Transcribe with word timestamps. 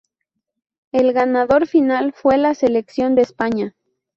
El 0.91 1.13
ganador 1.13 1.67
final 1.67 2.11
fue 2.11 2.39
la 2.39 2.55
selección 2.55 3.13
de 3.13 3.21
España. 3.21 3.75